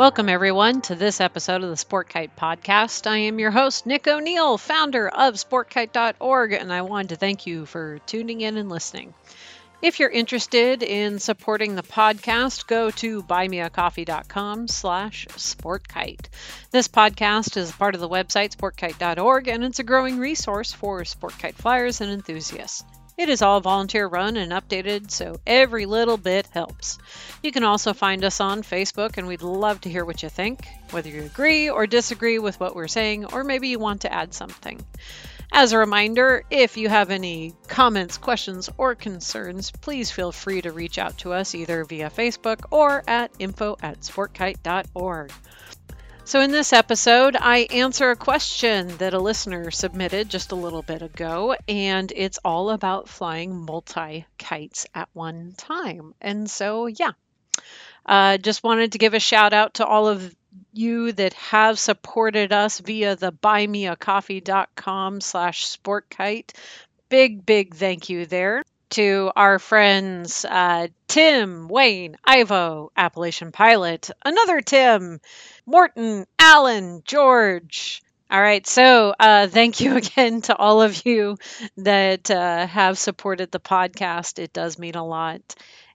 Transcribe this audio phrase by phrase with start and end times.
[0.00, 3.06] Welcome, everyone, to this episode of the Sport Kite Podcast.
[3.06, 7.66] I am your host, Nick O'Neill, founder of SportKite.org, and I wanted to thank you
[7.66, 9.12] for tuning in and listening.
[9.82, 16.28] If you're interested in supporting the podcast, go to buymeacoffee.com slash sportkite.
[16.70, 21.56] This podcast is part of the website sportkite.org, and it's a growing resource for sportkite
[21.56, 22.84] flyers and enthusiasts.
[23.20, 26.96] It is all volunteer run and updated, so every little bit helps.
[27.42, 30.66] You can also find us on Facebook, and we'd love to hear what you think,
[30.90, 34.32] whether you agree or disagree with what we're saying, or maybe you want to add
[34.32, 34.82] something.
[35.52, 40.72] As a reminder, if you have any comments, questions, or concerns, please feel free to
[40.72, 45.30] reach out to us either via Facebook or at info at sportkite.org.
[46.24, 50.82] So, in this episode, I answer a question that a listener submitted just a little
[50.82, 56.14] bit ago, and it's all about flying multi kites at one time.
[56.20, 57.12] And so, yeah,
[58.06, 60.34] uh, just wanted to give a shout out to all of
[60.72, 66.52] you that have supported us via the buymeacoffee.com slash sportkite.
[67.08, 74.60] Big, big thank you there to our friends uh, Tim, Wayne, Ivo, Appalachian Pilot, another
[74.60, 75.20] Tim,
[75.66, 78.02] Morton, Alan, George.
[78.30, 81.36] All right, so uh, thank you again to all of you
[81.78, 84.38] that uh, have supported the podcast.
[84.38, 85.40] It does mean a lot.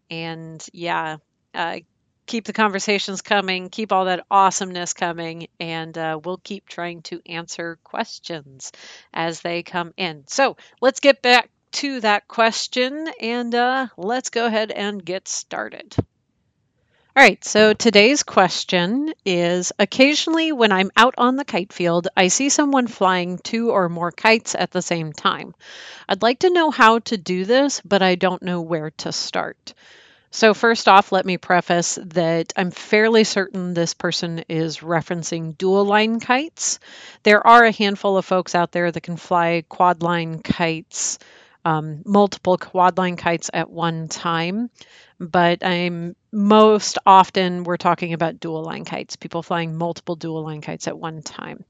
[0.09, 1.17] And yeah,
[1.53, 1.79] uh,
[2.25, 7.21] keep the conversations coming, keep all that awesomeness coming, and uh, we'll keep trying to
[7.25, 8.71] answer questions
[9.13, 10.23] as they come in.
[10.27, 15.95] So let's get back to that question and uh, let's go ahead and get started.
[17.17, 22.29] All right, so today's question is Occasionally, when I'm out on the kite field, I
[22.29, 25.53] see someone flying two or more kites at the same time.
[26.07, 29.73] I'd like to know how to do this, but I don't know where to start.
[30.31, 35.85] So, first off, let me preface that I'm fairly certain this person is referencing dual
[35.85, 36.79] line kites.
[37.23, 41.19] There are a handful of folks out there that can fly quad line kites
[41.65, 44.69] um, multiple quad line kites at one time,
[45.19, 50.61] but I'm most often we're talking about dual line kites, people flying multiple dual line
[50.61, 51.65] kites at one time.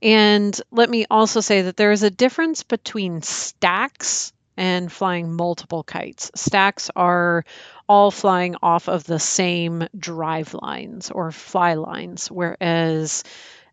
[0.00, 5.82] And let me also say that there is a difference between stacks and flying multiple
[5.82, 6.30] kites.
[6.34, 7.44] Stacks are
[7.88, 13.24] all flying off of the same drive lines or fly lines, whereas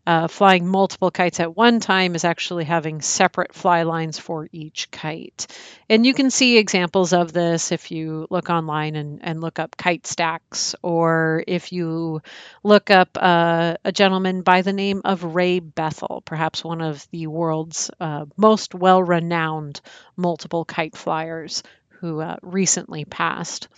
[0.06, 4.90] uh, flying multiple kites at one time is actually having separate fly lines for each
[4.90, 5.46] kite.
[5.88, 9.76] And you can see examples of this if you look online and, and look up
[9.76, 12.20] kite stacks, or if you
[12.64, 17.28] look up uh, a gentleman by the name of Ray Bethell, perhaps one of the
[17.28, 19.80] world's uh, most well renowned
[20.16, 21.62] multiple kite flyers
[22.00, 23.68] who uh, recently passed.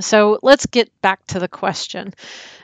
[0.00, 2.14] So let's get back to the question.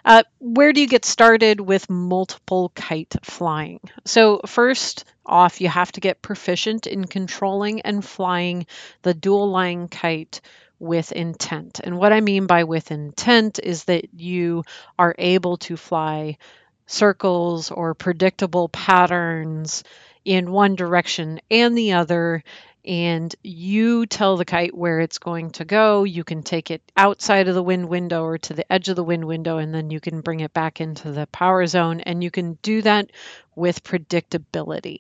[0.05, 3.81] Uh, where do you get started with multiple kite flying?
[4.05, 8.67] So, first off, you have to get proficient in controlling and flying
[9.03, 10.41] the dual line kite
[10.79, 11.81] with intent.
[11.83, 14.65] And what I mean by with intent is that you
[14.99, 16.39] are able to fly
[16.87, 19.85] circles or predictable patterns
[20.25, 22.43] in one direction and the other
[22.85, 26.05] and you tell the kite where it's going to go.
[26.05, 29.05] You can take it outside of the wind window or to the edge of the
[29.05, 32.01] wind window, and then you can bring it back into the power zone.
[32.01, 33.11] And you can do that
[33.55, 34.99] with predictability.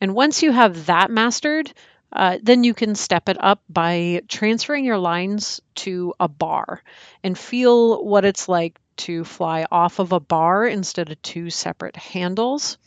[0.00, 1.72] And once you have that mastered,
[2.12, 6.82] uh, then you can step it up by transferring your lines to a bar
[7.22, 11.96] and feel what it's like to fly off of a bar instead of two separate
[11.96, 12.78] handles.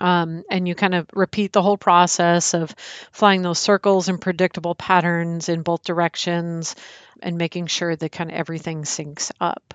[0.00, 2.74] Um, and you kind of repeat the whole process of
[3.12, 6.74] flying those circles and predictable patterns in both directions
[7.22, 9.74] and making sure that kind of everything syncs up.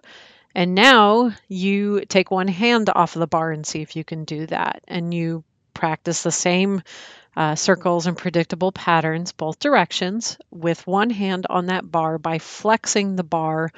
[0.55, 4.23] And now you take one hand off of the bar and see if you can
[4.23, 4.81] do that.
[4.87, 5.43] And you
[5.73, 6.81] practice the same
[7.35, 13.15] uh, circles and predictable patterns, both directions, with one hand on that bar by flexing
[13.15, 13.71] the bar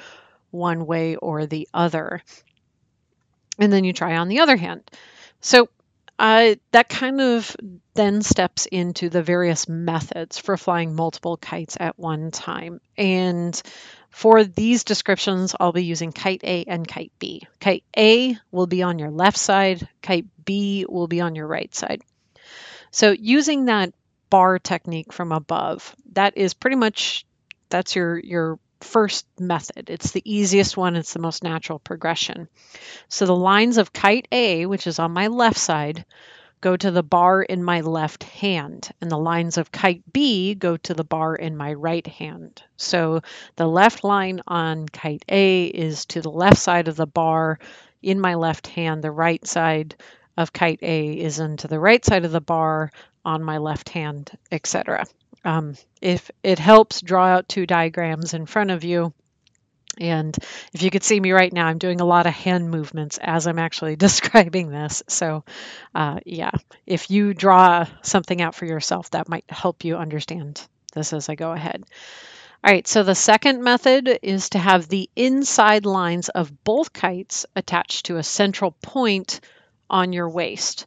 [0.50, 2.22] one way or the other.
[3.58, 4.88] And then you try on the other hand.
[5.40, 5.68] So
[6.18, 7.54] uh, that kind of
[7.94, 12.80] then steps into the various methods for flying multiple kites at one time.
[12.96, 13.60] And
[14.10, 17.46] for these descriptions, I'll be using kite A and kite B.
[17.60, 21.72] Kite A will be on your left side, kite B will be on your right
[21.74, 22.02] side.
[22.90, 23.92] So using that
[24.30, 27.26] bar technique from above, that is pretty much
[27.68, 29.90] that's your your first method.
[29.90, 32.48] It's the easiest one, it's the most natural progression.
[33.08, 36.04] So the lines of kite A, which is on my left side,
[36.60, 40.76] go to the bar in my left hand, and the lines of kite B go
[40.76, 42.62] to the bar in my right hand.
[42.76, 43.22] So
[43.56, 47.58] the left line on kite A is to the left side of the bar
[48.02, 49.02] in my left hand.
[49.02, 49.96] The right side
[50.36, 52.90] of kite A is into the right side of the bar
[53.24, 55.06] on my left hand, etc.
[55.44, 59.12] Um, if it helps, draw out two diagrams in front of you.
[60.00, 60.36] And
[60.72, 63.46] if you could see me right now, I'm doing a lot of hand movements as
[63.46, 65.02] I'm actually describing this.
[65.08, 65.44] So,
[65.94, 66.52] uh, yeah,
[66.86, 70.60] if you draw something out for yourself, that might help you understand
[70.94, 71.84] this as I go ahead.
[72.64, 77.46] All right, so the second method is to have the inside lines of both kites
[77.54, 79.40] attached to a central point
[79.88, 80.86] on your waist.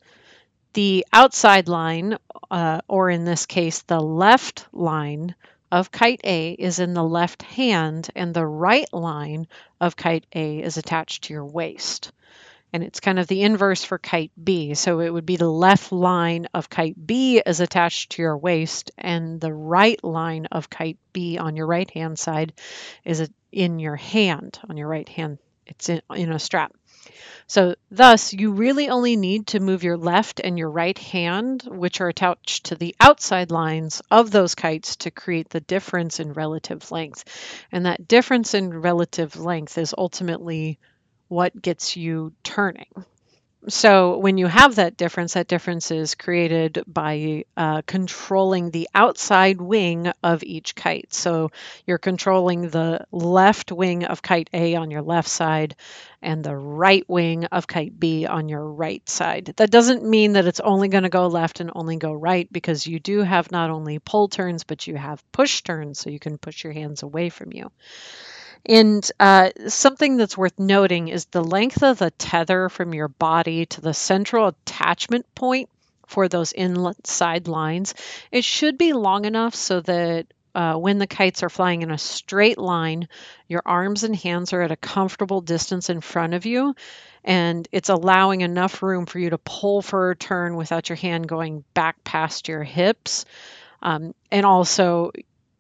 [0.74, 2.18] The outside line,
[2.50, 5.36] uh, or in this case, the left line
[5.72, 9.48] of kite A is in the left hand, and the right line
[9.80, 12.12] of kite A is attached to your waist.
[12.74, 14.76] And it's kind of the inverse for kite B.
[14.76, 18.92] So it would be the left line of kite B is attached to your waist,
[18.98, 22.54] and the right line of kite B on your right hand side
[23.04, 25.38] is in your hand, on your right hand.
[25.66, 26.74] It's in, in a strap.
[27.48, 32.00] So thus, you really only need to move your left and your right hand, which
[32.00, 36.92] are attached to the outside lines of those kites to create the difference in relative
[36.92, 37.24] length.
[37.72, 40.80] And that difference in relative length is ultimately
[41.28, 43.06] what gets you turning
[43.68, 49.62] so when you have that difference, that difference is created by uh, controlling the outside
[49.62, 51.14] wing of each kite.
[51.14, 51.52] So
[51.86, 55.76] you're controlling the left wing of kite A on your left side
[56.24, 59.54] and the right wing of kite B on your right side.
[59.58, 62.88] That doesn't mean that it's only going to go left and only go right because
[62.88, 66.38] you do have not only pull turns, but you have push turns so you can
[66.38, 67.72] push your hands away from you.
[68.66, 73.66] And uh, something that's worth noting is the length of the tether from your body
[73.68, 75.70] to the central attachment point
[76.08, 77.94] for those inside lines.
[78.32, 81.98] It should be long enough so that uh, when the kites are flying in a
[81.98, 83.08] straight line,
[83.48, 86.76] your arms and hands are at a comfortable distance in front of you,
[87.24, 91.28] and it's allowing enough room for you to pull for a turn without your hand
[91.28, 93.26] going back past your hips.
[93.82, 95.12] Um, and also,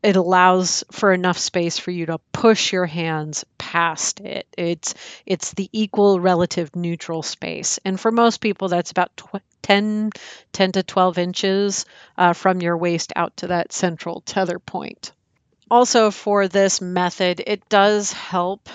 [0.03, 4.47] it allows for enough space for you to push your hands past it.
[4.57, 4.95] It's
[5.25, 10.11] it's the equal relative neutral space, and for most people, that's about tw- 10,
[10.51, 11.85] 10 to 12 inches
[12.17, 15.11] uh, from your waist out to that central tether point.
[15.69, 18.67] Also, for this method, it does help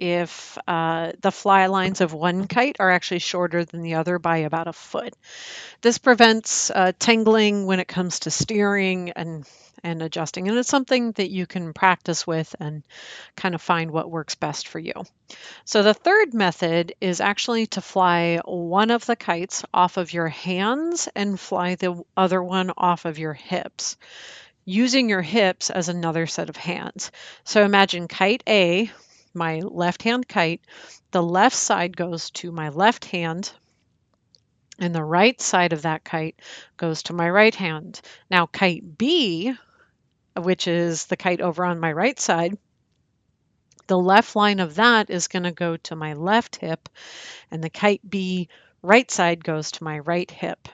[0.00, 4.38] if uh, the fly lines of one kite are actually shorter than the other by
[4.38, 5.14] about a foot.
[5.82, 9.46] This prevents uh, tangling when it comes to steering and
[9.82, 10.48] and adjusting.
[10.48, 12.82] And it's something that you can practice with and
[13.36, 14.92] kind of find what works best for you.
[15.64, 20.28] So, the third method is actually to fly one of the kites off of your
[20.28, 23.96] hands and fly the other one off of your hips,
[24.64, 27.10] using your hips as another set of hands.
[27.44, 28.90] So, imagine kite A,
[29.34, 30.62] my left hand kite,
[31.10, 33.52] the left side goes to my left hand
[34.78, 36.40] and the right side of that kite
[36.76, 38.00] goes to my right hand.
[38.30, 39.54] Now, kite B
[40.36, 42.56] which is the kite over on my right side,
[43.86, 46.88] the left line of that is going to go to my left hip,
[47.50, 48.48] and the kite B
[48.82, 50.68] right side goes to my right hip.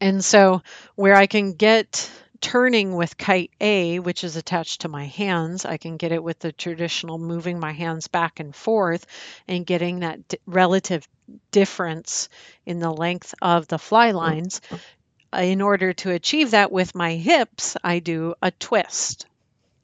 [0.00, 0.62] And so,
[0.96, 2.10] where I can get
[2.42, 6.40] turning with kite A, which is attached to my hands, I can get it with
[6.40, 9.06] the traditional moving my hands back and forth
[9.48, 11.08] and getting that d- relative
[11.50, 12.28] difference
[12.66, 14.18] in the length of the fly mm-hmm.
[14.18, 14.60] lines
[15.32, 19.26] in order to achieve that with my hips, I do a twist.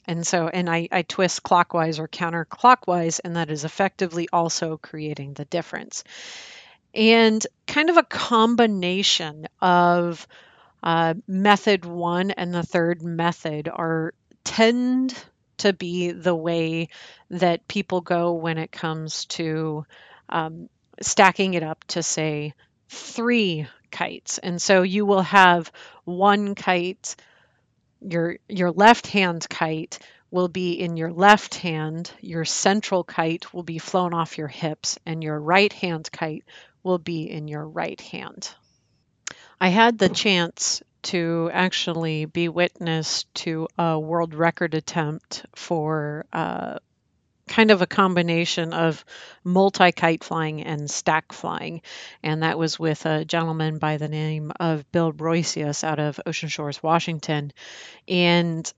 [0.04, 5.34] And so, and I, I twist clockwise or counterclockwise, and that is effectively also creating
[5.34, 6.04] the difference.
[6.94, 10.26] And kind of a combination of
[10.82, 15.14] uh, method one and the third method are tend
[15.58, 16.88] to be the way
[17.30, 19.84] that people go when it comes to
[20.28, 20.68] um,
[21.00, 22.54] stacking it up to say
[22.88, 24.38] three kites.
[24.38, 25.70] And so you will have
[26.04, 27.16] one kite,
[28.00, 29.98] your your left hand kite
[30.30, 34.98] will be in your left hand, your central kite will be flown off your hips,
[35.06, 36.44] and your right hand kite
[36.82, 38.54] will be in your right hand.
[39.60, 46.78] I had the chance to actually be witness to a world record attempt for uh,
[47.48, 49.04] kind of a combination of
[49.42, 51.82] multi kite flying and stack flying.
[52.22, 56.48] And that was with a gentleman by the name of Bill Broisius out of Ocean
[56.48, 57.52] Shores, Washington.
[58.06, 58.70] And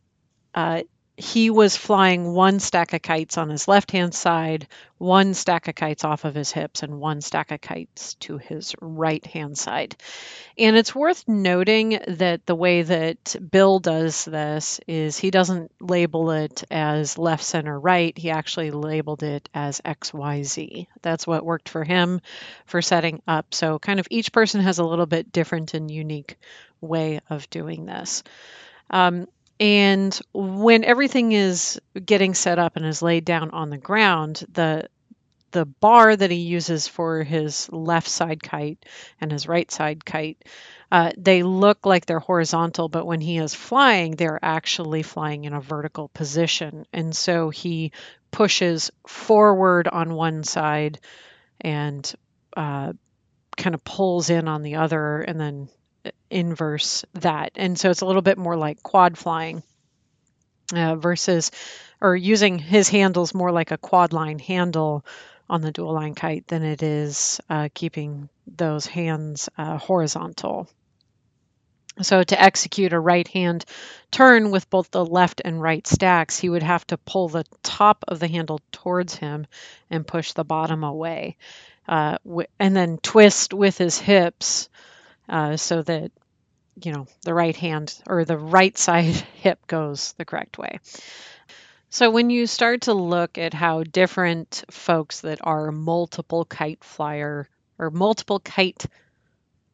[0.55, 0.83] uh,
[1.21, 5.75] he was flying one stack of kites on his left hand side, one stack of
[5.75, 9.97] kites off of his hips, and one stack of kites to his right hand side.
[10.57, 16.31] And it's worth noting that the way that Bill does this is he doesn't label
[16.31, 18.17] it as left, center, right.
[18.17, 20.87] He actually labeled it as XYZ.
[21.03, 22.23] That's what worked for him
[22.65, 23.53] for setting up.
[23.53, 26.39] So, kind of each person has a little bit different and unique
[26.81, 28.23] way of doing this.
[28.89, 29.27] Um,
[29.61, 34.89] and when everything is getting set up and is laid down on the ground, the
[35.53, 38.87] the bar that he uses for his left side kite
[39.21, 40.45] and his right side kite,
[40.93, 45.53] uh, they look like they're horizontal, but when he is flying, they're actually flying in
[45.53, 46.87] a vertical position.
[46.93, 47.91] And so he
[48.31, 51.01] pushes forward on one side
[51.61, 52.11] and
[52.57, 52.93] uh,
[53.57, 55.69] kind of pulls in on the other, and then
[56.31, 57.53] inverse that.
[57.57, 59.63] And so it's a little bit more like quad flying
[60.75, 61.51] uh, versus,
[62.01, 65.05] or using his handles more like a quad line handle
[65.49, 70.69] on the dual line kite than it is uh, keeping those hands uh, horizontal.
[72.03, 73.65] So to execute a right hand
[74.11, 78.05] turn with both the left and right stacks, he would have to pull the top
[78.09, 79.47] of the handle towards him
[79.91, 81.37] and push the bottom away.
[81.87, 82.19] Uh,
[82.59, 84.69] and then twist with his hips
[85.29, 86.13] uh, so that
[86.83, 90.81] you know the right hand or the right side hip goes the correct way.
[91.91, 97.49] So when you start to look at how different folks that are multiple kite flyer
[97.79, 98.87] or multiple kite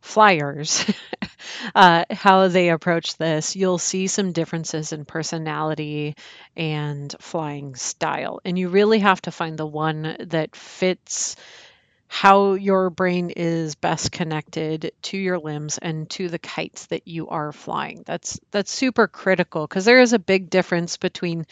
[0.01, 0.85] flyers,
[1.75, 6.15] uh, how they approach this, you'll see some differences in personality
[6.57, 8.41] and flying style.
[8.45, 11.37] And you really have to find the one that fits
[12.09, 17.29] how your brain is best connected to your limbs and to the kites that you
[17.29, 18.03] are flying.
[18.07, 21.47] That's that's super critical because there is a big difference between,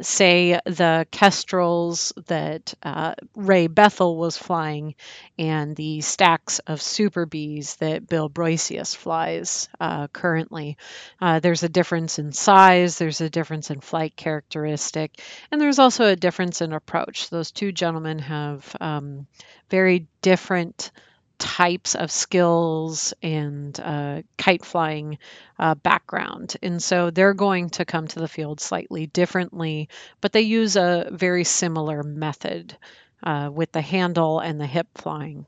[0.00, 4.94] say, the kestrels that uh, Ray Bethell was flying
[5.38, 10.76] and the stacks of Super Bees that Bill Broisius flies uh, currently.
[11.20, 12.98] Uh, there's a difference in size.
[12.98, 17.30] There's a difference in flight characteristic, and there's also a difference in approach.
[17.30, 19.26] Those two gentlemen have um,
[19.70, 20.90] very different
[21.38, 25.18] types of skills and uh, kite flying
[25.58, 26.56] uh, background.
[26.62, 29.88] And so they're going to come to the field slightly differently,
[30.20, 32.76] but they use a very similar method
[33.24, 35.46] uh, with the handle and the hip flying.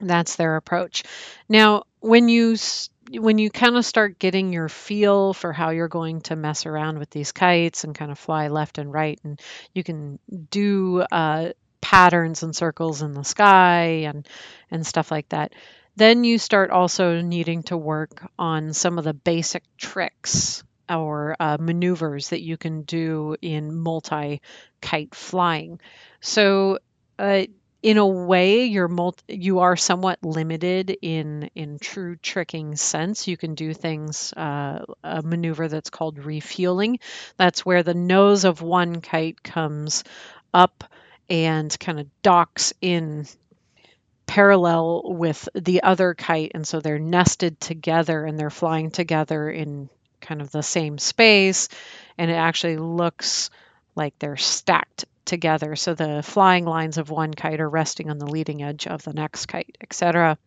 [0.00, 1.02] That's their approach.
[1.48, 2.56] Now, when you
[3.10, 6.98] when you kind of start getting your feel for how you're going to mess around
[6.98, 9.40] with these kites and kind of fly left and right, and
[9.74, 10.18] you can
[10.50, 11.50] do uh,
[11.84, 14.26] patterns and circles in the sky and
[14.70, 15.52] and stuff like that.
[15.96, 21.58] Then you start also needing to work on some of the basic tricks or uh,
[21.60, 24.40] maneuvers that you can do in multi
[24.80, 25.78] kite flying.
[26.20, 26.78] So,
[27.18, 27.42] uh,
[27.82, 33.28] in a way, you're multi- you are somewhat limited in in true tricking sense.
[33.28, 36.98] You can do things uh, a maneuver that's called refueling.
[37.36, 40.02] That's where the nose of one kite comes
[40.54, 40.84] up
[41.28, 43.26] and kind of docks in
[44.26, 46.52] parallel with the other kite.
[46.54, 49.88] And so they're nested together and they're flying together in
[50.20, 51.68] kind of the same space.
[52.16, 53.50] And it actually looks
[53.94, 55.76] like they're stacked together.
[55.76, 59.12] So the flying lines of one kite are resting on the leading edge of the
[59.12, 60.38] next kite etc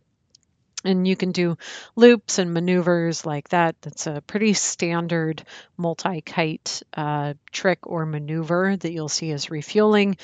[0.84, 1.57] and you can do
[1.96, 3.75] loops and maneuvers like that.
[3.81, 5.43] That's a pretty standard
[5.75, 10.17] multi-kite uh, trick or maneuver that you'll see as refueling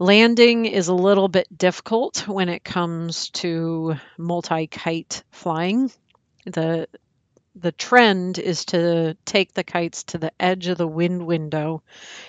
[0.00, 5.90] Landing is a little bit difficult when it comes to multi-kite flying.
[6.46, 6.88] The
[7.54, 11.84] the trend is to take the kites to the edge of the wind window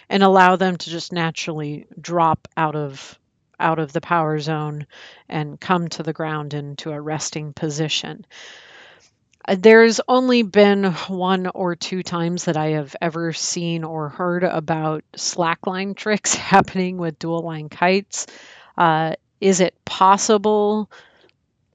[0.07, 3.17] and allow them to just naturally drop out of
[3.59, 4.85] out of the power zone
[5.27, 8.27] and come to the ground into a resting position.
[9.47, 15.03] There's only been one or two times that I have ever seen or heard about
[15.15, 18.25] slackline tricks happening with dual line kites.
[18.77, 20.89] Uh, is it possible?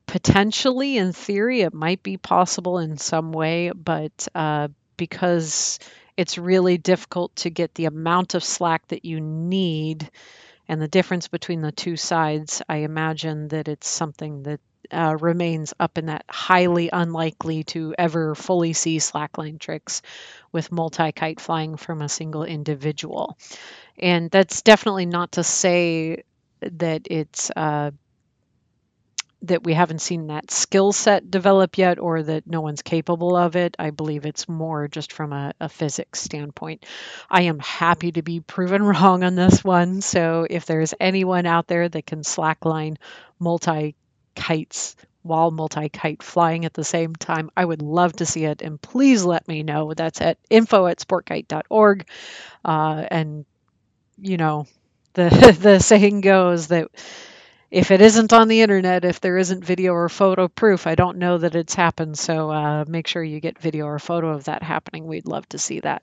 [0.07, 5.79] Potentially, in theory, it might be possible in some way, but uh, because
[6.17, 10.11] it's really difficult to get the amount of slack that you need
[10.69, 14.61] and the difference between the two sides, I imagine that it's something that
[14.93, 20.03] uh, remains up in that highly unlikely to ever fully see slackline tricks
[20.53, 23.37] with multi kite flying from a single individual.
[23.99, 26.25] And that's definitely not to say
[26.61, 27.91] that it's uh,
[29.43, 33.57] that we haven't seen that skill set develop yet or that no one's capable of
[33.57, 33.75] it.
[33.79, 36.85] I believe it's more just from a, a, physics standpoint.
[37.31, 40.03] I am happy to be proven wrong on this one.
[40.03, 42.97] So if there's anyone out there that can slackline
[43.39, 43.95] multi
[44.35, 48.63] kites while multi kite flying at the same time, I would love to see it.
[48.63, 49.93] And please let me know.
[49.95, 52.07] That's at info at sportkite.org.
[52.65, 53.45] Uh, and,
[54.19, 54.67] you know,
[55.15, 56.89] the, the saying goes that
[57.71, 61.19] if it isn't on the internet, if there isn't video or photo proof, I don't
[61.19, 62.19] know that it's happened.
[62.19, 65.07] So uh, make sure you get video or photo of that happening.
[65.07, 66.03] We'd love to see that.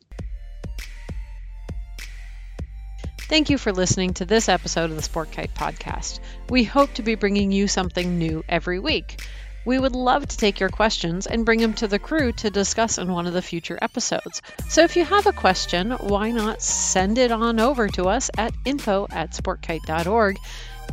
[3.30, 6.22] Thank you for listening to this episode of the Sport Kite Podcast.
[6.50, 9.22] We hope to be bringing you something new every week.
[9.66, 12.98] We would love to take your questions and bring them to the crew to discuss
[12.98, 14.42] in one of the future episodes.
[14.70, 18.54] So if you have a question, why not send it on over to us at
[18.64, 20.38] info at sportkite.org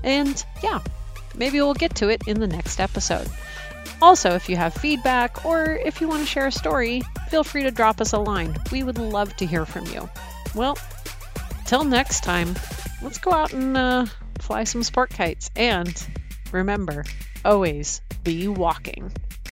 [0.02, 0.80] and yeah,
[1.36, 3.28] maybe we'll get to it in the next episode.
[4.02, 7.62] Also, if you have feedback or if you want to share a story, feel free
[7.62, 8.56] to drop us a line.
[8.72, 10.10] We would love to hear from you.
[10.52, 10.76] Well,
[11.64, 12.54] till next time,
[13.02, 14.06] let's go out and uh,
[14.40, 15.50] fly some sport kites.
[15.56, 16.06] And
[16.52, 17.04] remember,
[17.44, 19.12] always be walking.